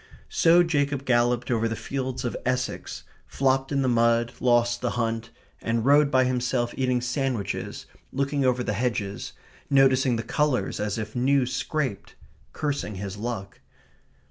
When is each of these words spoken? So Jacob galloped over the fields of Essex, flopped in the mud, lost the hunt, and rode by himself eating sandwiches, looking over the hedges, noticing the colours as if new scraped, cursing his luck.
So 0.29 0.63
Jacob 0.63 1.05
galloped 1.05 1.51
over 1.51 1.67
the 1.67 1.75
fields 1.75 2.25
of 2.25 2.35
Essex, 2.43 3.03
flopped 3.27 3.71
in 3.71 3.83
the 3.83 3.87
mud, 3.87 4.31
lost 4.39 4.81
the 4.81 4.89
hunt, 4.97 5.29
and 5.61 5.85
rode 5.85 6.09
by 6.09 6.23
himself 6.23 6.73
eating 6.75 7.01
sandwiches, 7.01 7.85
looking 8.11 8.43
over 8.43 8.63
the 8.63 8.73
hedges, 8.73 9.33
noticing 9.69 10.15
the 10.15 10.23
colours 10.23 10.79
as 10.79 10.97
if 10.97 11.15
new 11.15 11.45
scraped, 11.45 12.15
cursing 12.51 12.95
his 12.95 13.15
luck. 13.15 13.59